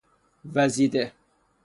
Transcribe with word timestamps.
وزیده 0.55 1.13